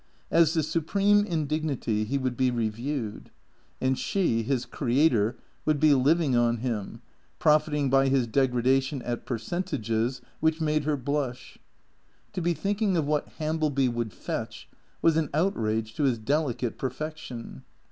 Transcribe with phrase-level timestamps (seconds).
[0.31, 3.29] As the supreme indignity, he would be reviewed.
[3.79, 7.03] And she, his creator, would be living on him,
[7.37, 11.59] profiting by his degradation at percen tages which made her blush.
[12.33, 14.67] To be thinking of what Hambleby would" fetch"
[15.03, 17.61] was an outrage to his delicate perfection.